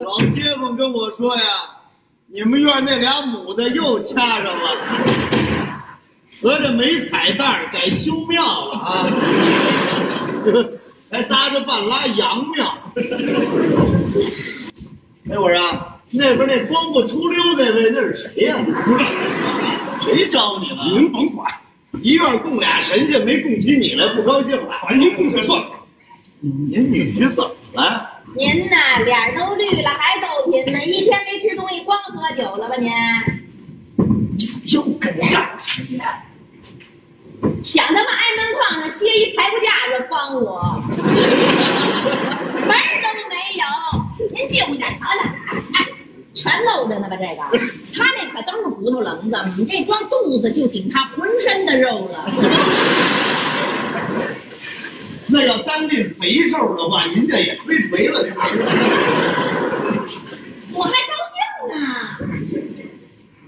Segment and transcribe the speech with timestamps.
[0.00, 1.42] 老街坊跟我说呀，
[2.26, 4.70] 你们院那俩母的又掐上了，
[6.40, 9.06] 合着没彩蛋改修庙了啊，
[11.12, 12.78] 还搭着半拉洋庙。
[15.30, 19.04] 哎，我说啊，那边那光不出溜那位那是谁呀、不是，
[20.02, 20.86] 谁招你了？
[20.98, 21.46] 您甭管，
[22.02, 24.78] 一院供俩神仙，没供起你来，不高兴了。
[24.80, 25.68] 管您供下算了。
[26.40, 28.09] 您女婿怎么了？
[28.36, 32.88] 您呐，脸都绿了，还逗贫呢，一天没吃东西，光喝酒了吧您？
[33.96, 35.44] 你怎么又跟上
[35.88, 36.00] 你？
[37.64, 41.02] 想他妈挨门框上歇一排骨架子放我，门
[42.70, 43.64] 儿都没有。
[44.32, 45.22] 您近乎点瞧瞧，
[45.74, 45.86] 哎，
[46.32, 47.16] 全露着呢吧？
[47.16, 47.42] 这个，
[47.92, 52.30] 他那可都是骨头棱子，你这光肚子就顶他浑身的肉了。
[55.32, 58.40] 那要单论肥瘦的话，您这也忒肥了点儿。
[60.72, 61.38] 我还高兴
[61.68, 61.74] 呢。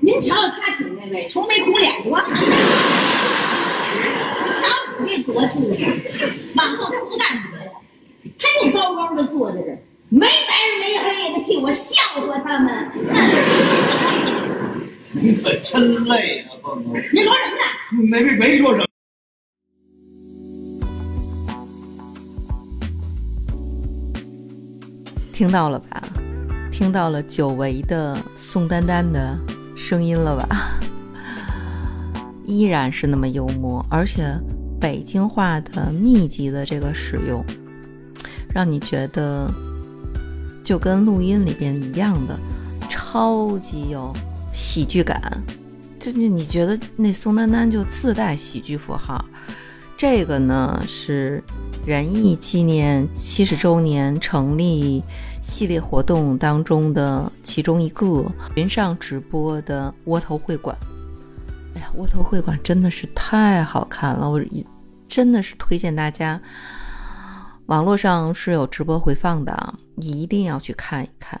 [0.00, 2.34] 您瞧瞧他请那位愁眉苦脸多好，瞧
[5.00, 5.76] 你这多自在。
[6.54, 7.70] 往后他不干别的，
[8.38, 11.94] 他就高高的坐在这儿，没白日没黑的替我笑
[12.26, 12.90] 话他们。
[13.04, 14.80] 哼
[15.12, 16.94] 您可真累啊，凤头。
[17.12, 17.62] 您说什么呢？
[18.10, 18.87] 没没没说什
[25.38, 26.02] 听到了吧？
[26.68, 29.38] 听到了久违的宋丹丹的
[29.76, 30.80] 声音了吧？
[32.44, 34.36] 依然是那么幽默，而且
[34.80, 37.44] 北京话的密集的这个使用，
[38.52, 39.48] 让你觉得
[40.64, 42.36] 就跟录音里边一样的，
[42.90, 44.12] 超级有
[44.52, 45.40] 喜剧感。
[46.00, 49.24] 就是你觉得那宋丹丹就自带喜剧符号。
[49.96, 51.42] 这个呢是
[51.86, 55.02] 仁义纪念七十周年成立
[55.48, 60.76] 系列活动当中的其中一个云上直播的窝头会馆。
[61.74, 64.40] 哎呀，窝头会馆真的是太好看了，我
[65.08, 66.40] 真的是推荐大家。
[67.66, 71.40] 网络上是有直播回放的啊，一定要去看一看，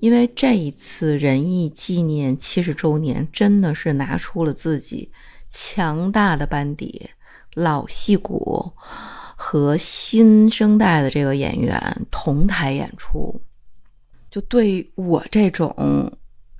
[0.00, 5.10] 因为这一次仁义纪念七十周年，真的是拿出了自己
[5.48, 7.08] 强大的班底。
[7.54, 8.72] 老戏骨
[9.40, 13.40] 和新生代的这个演员同台演出，
[14.28, 16.12] 就对我这种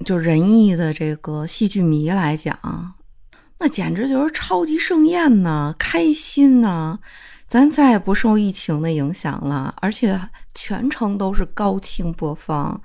[0.05, 2.57] 就仁义的这个戏剧迷来讲，
[3.59, 7.01] 那简直就是超级盛宴呢，开心呢！
[7.49, 10.21] 咱再也不受疫情的影响了，而且
[10.55, 12.79] 全程都是高清播放。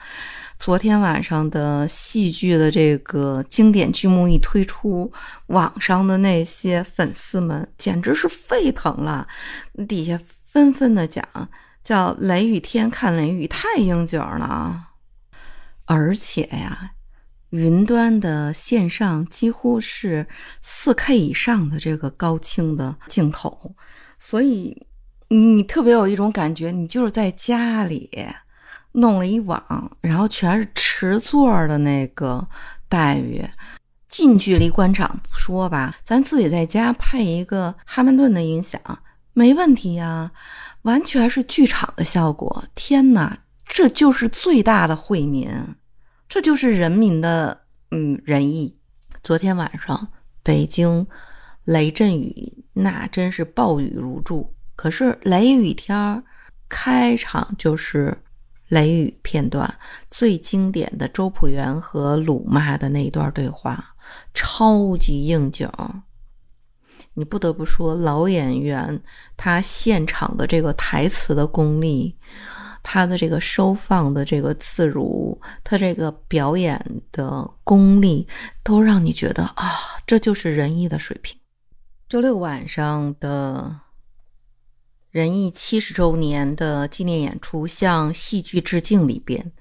[0.57, 5.11] 昨天晚上的戏剧的这个经典剧目一推出，
[5.47, 9.27] 网上的那些粉丝们简直是沸腾了，
[9.85, 11.27] 底下纷纷的讲
[11.83, 14.91] 叫“雷雨天看雷雨太应景了”，
[15.83, 16.91] 而且呀，
[17.49, 20.25] 云端的线上几乎是
[20.61, 23.75] 四 K 以上的这个高清的镜头，
[24.23, 24.87] 所以
[25.27, 28.09] 你特别有一种感觉，你就是在家里。
[28.95, 32.47] 弄了一网，然后全是池座的那个
[32.87, 33.43] 待遇，
[34.07, 38.79] 近距离观赏不说吧，咱自己在家配一个哈曼顿的音响，
[39.33, 40.31] 没问题呀，
[40.83, 42.63] 完全是剧场的效果。
[42.75, 43.35] 天哪，
[43.65, 45.49] 这就是最大的惠民，
[46.29, 48.77] 这就是人民的嗯仁义。
[49.23, 50.07] 昨天晚上
[50.43, 51.07] 北京
[51.65, 54.53] 雷阵雨，那真是暴雨如注。
[54.75, 56.23] 可是雷雨天儿
[56.67, 58.17] 开场就是。
[58.69, 59.71] 雷雨片段
[60.09, 63.93] 最经典的周朴园和鲁妈的那一段对话，
[64.33, 65.69] 超级应景。
[67.13, 68.99] 你不得不说，老演员
[69.37, 72.17] 他现场的这个台词的功力，
[72.81, 78.27] 他的这个收放的这个自如，他这个表演的功力，
[78.63, 79.69] 都让你觉得啊，
[80.07, 81.37] 这就是仁义的水平。
[82.13, 83.75] 周六晚上的。
[85.09, 89.51] 仁义七十周年的纪念演出，向戏剧致敬里边，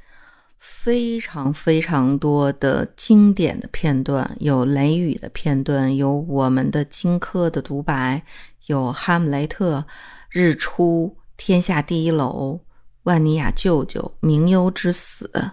[0.58, 8.22] 非常非常多的经典的片段，有雷雨的片段，有我们的荆轲的独白，
[8.66, 9.86] 有哈姆雷特、
[10.28, 12.60] 日出、天下第一楼、
[13.04, 15.52] 万尼亚舅舅、明优之死，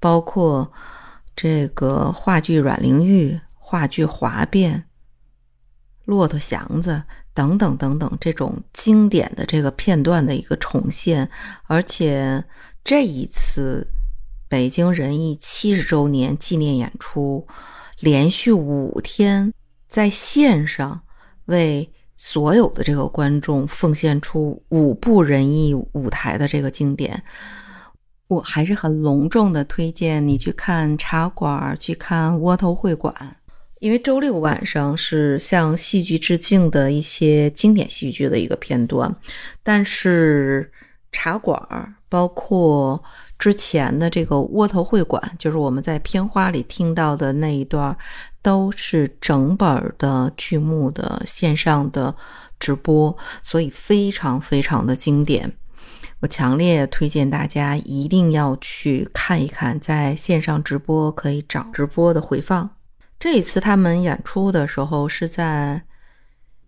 [0.00, 0.72] 包括
[1.36, 4.78] 这个话剧《阮玲玉》、话剧《华变》、
[6.10, 7.02] 骆驼祥子。
[7.32, 11.30] 等等等等，这种经典的这个片段的一个重现，
[11.68, 12.44] 而且
[12.82, 13.86] 这一次
[14.48, 17.46] 北京人艺七十周年纪念演出，
[18.00, 19.54] 连续五天
[19.88, 21.00] 在线上
[21.46, 27.22] 为所有的这个观众奉献出五部人艺舞台的这个经典，
[28.26, 33.14] 我还是很隆重的推荐你去看茶馆，去看窝头会馆，
[33.80, 39.14] 因为周六晚上是向戏剧致敬的一些经典戏剧的一个片段，
[39.62, 40.70] 但是
[41.10, 43.02] 茶馆儿包括
[43.38, 47.96] 之前的这个窝头会馆，就是我们在片花里听到的那一段，
[48.42, 52.14] 都是整本的剧目的线上的
[52.58, 55.50] 直播，所以非常非常的经典。
[56.20, 62.76] 我强烈推荐大家一定要去看一看，在线上直播可以找直播的回放。
[63.20, 65.82] 这一次他们演出的时候是在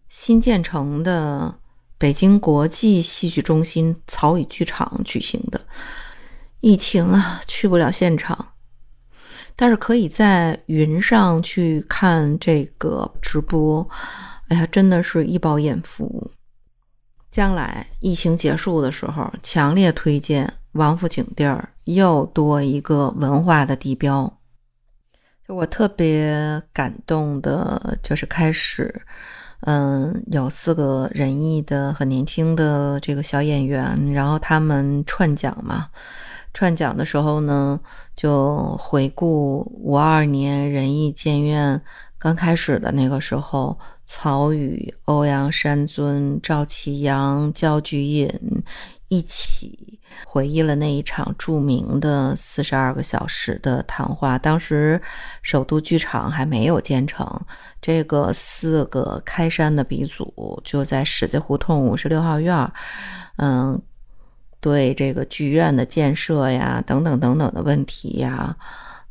[0.06, 1.58] 新建成的
[1.96, 5.58] 北京国际戏剧中心曹禺剧场举行的。
[6.60, 8.52] 疫情啊，去不了现场，
[9.56, 13.88] 但是可以在云上去看这个直播。
[14.48, 16.30] 哎呀，真的是一饱眼福。
[17.30, 24.38] 将来疫情结束的时候，强烈推荐王府井地儿又多一个文化的地标。
[25.46, 29.02] 就我特别感动的，就是开始，
[29.60, 35.88] 嗯，有四个仁义的很年轻的这个小演员，然后他们串讲嘛，
[36.54, 37.80] 串讲的时候呢，
[38.16, 41.82] 就回顾五二年仁义建院
[42.18, 43.78] 刚开始的那个时候。
[44.04, 48.30] 曹禺、欧阳山尊、赵启阳、焦菊隐
[49.08, 54.38] 一起回忆了那一场著名的四十二个小时的谈话。
[54.38, 55.00] 当时
[55.42, 57.40] 首都剧场还没有建成，
[57.80, 62.72] 这个四个开山的鼻祖就在史家胡同五十六号院
[63.36, 63.80] 嗯，
[64.60, 68.56] 对这个剧院的建设呀，等等等等的问题呀。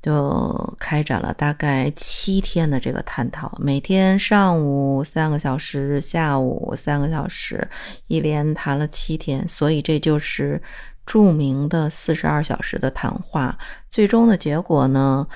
[0.01, 7.69] 就开展了大概七天的这个探讨，每天上午三个小时，下午三个小时，
[8.07, 10.59] 一连谈了七天，所以这就是
[11.05, 13.57] 著名的四十二小时的谈话。
[13.89, 15.27] 最终的结果呢，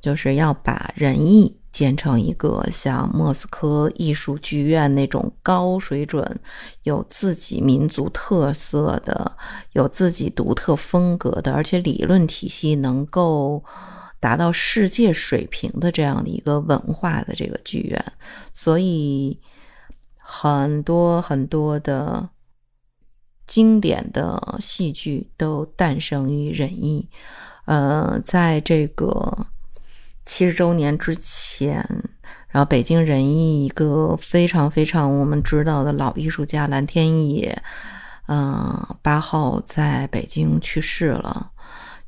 [0.00, 1.56] 就是要把仁义。
[1.70, 6.40] 建成一个像莫斯科艺术剧院那种高水准、
[6.82, 9.36] 有自己民族特色的、
[9.72, 13.62] 有自己独特风格的，而且理论体系能够
[14.18, 18.12] 达到世界水平的这样的一个文化的这个剧院，
[18.52, 19.38] 所以
[20.16, 22.28] 很多很多的
[23.48, 27.08] 经典的戏剧都诞生于仁义。
[27.64, 29.48] 呃，在这个。
[30.30, 31.76] 七十周年之前，
[32.48, 37.62] 然后北京人艺一个非常非常我们知道的老艺术家蓝天野，
[38.26, 41.50] 嗯，八号在北京去世了。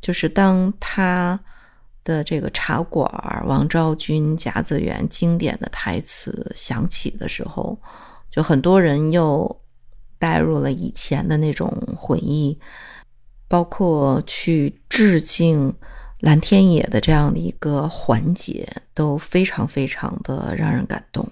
[0.03, 1.41] 就是当他
[2.05, 3.11] 的这个茶馆
[3.47, 7.81] 王昭君、甲子园经典的台词响起的时候，
[8.31, 9.63] 就很多人又
[10.21, 12.57] 带入了以前的那种回忆，
[13.49, 15.75] 包括去致敬。
[16.21, 21.27] 蓝天野的这样的一个环节都非常非常的让人感动，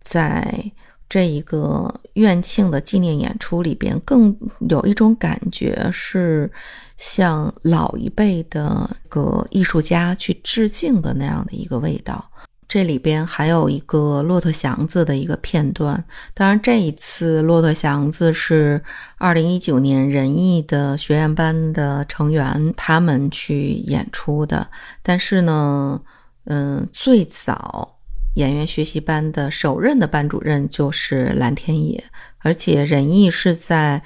[0.00, 0.72] 在
[1.08, 4.36] 这一个院庆的纪念演出里边，更
[4.68, 6.50] 有一种感觉是
[6.96, 12.28] 向老一辈的个艺术家去致敬的那样的一个味道。
[12.68, 18.82] 这里边还有一个骆驼祥子的一个片段，当然这一次骆驼祥子是
[19.18, 24.68] 二零一九年仁义的学院班的成员他们去演出的，
[25.02, 26.00] 但是呢，
[26.44, 27.98] 嗯，最早
[28.34, 32.04] 演员学习班的首任的班主任就是蓝天野，
[32.38, 34.02] 而且仁义是在。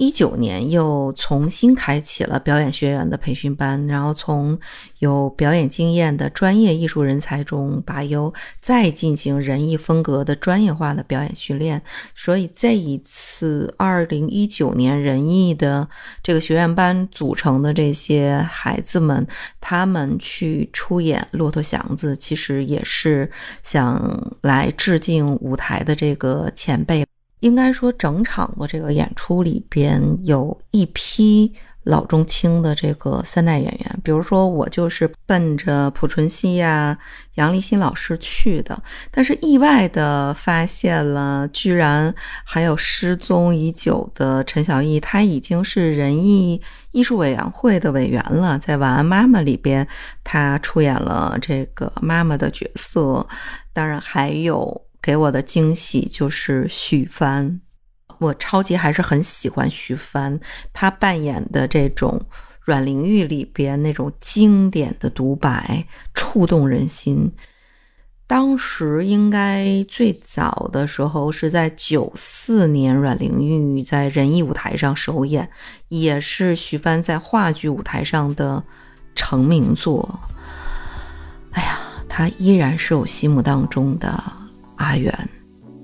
[0.00, 4.58] 一九年又重新开启了表演学员的培训班，然后从
[5.00, 11.82] 有表演经验的专业艺术人才中拔优，再进行人艺风格的专业化的表演训练。
[12.14, 15.86] 所以这一次二零一九年人艺的
[16.22, 19.26] 这个学院班组成的这些孩子们，
[19.60, 23.30] 他们去出演《骆驼祥子》，其实也是
[23.62, 27.04] 想来致敬舞台的这个前辈。
[27.40, 31.52] 应该说，整场的这个演出里边有一批
[31.84, 36.96] 老中青的这个三代演员，比如说我就是奔着濮存昕呀、
[37.36, 38.80] 杨立新老师去的，
[39.10, 46.60] 但是意外的发现了，居然还有失踪已久的陈小艺，他已经是人艺
[46.92, 49.88] 艺术委员会的委员了，在《晚安妈妈》里边，
[50.22, 53.26] 他出演了这个妈妈的角色，
[53.72, 54.82] 当然还有。
[55.02, 57.60] 给我的惊喜就是许帆，
[58.18, 60.40] 我超级还是很喜欢许帆，
[60.72, 62.26] 他扮演的这种
[62.60, 67.32] 阮玲玉里边那种经典的独白，触动人心。
[68.26, 75.50] 当时应该最早的时候是在九四年，阮玲玉在人艺舞台上首演，
[75.88, 78.62] 也是徐帆在话剧舞台上的
[79.16, 80.20] 成名作。
[81.50, 84.22] 哎呀，他依然是我心目当中的
[84.80, 85.12] 阿元，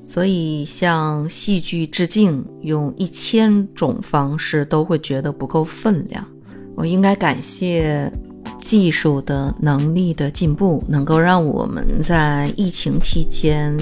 [0.08, 6.26] 所以向戏剧致敬，用一千种方式都会觉得不够分量。
[6.74, 8.10] 我应该感谢。
[8.58, 13.76] 技术的能力的进步，能够让我们在疫情期间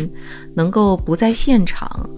[0.54, 2.08] 能够不在现场，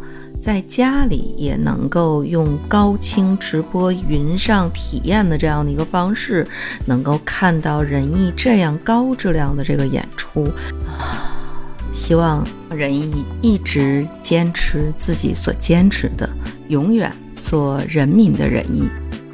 [0.40, 6.44] 在家里也能够用高清直播云上体验的这样的一个方式，
[6.86, 10.48] 能够看到仁义这样高质量的这个演出。
[12.06, 16.30] 希望仁义一直坚持自己所坚持的，
[16.68, 18.88] 永远做人民的仁义。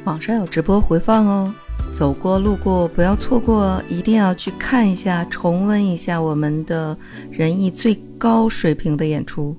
[0.05, 1.53] 网上有直播回放哦。
[1.91, 6.97] 走过路过，不要错过，一定要去看一下，重温一下我们的
[7.29, 9.55] 仁义最高水平的演出。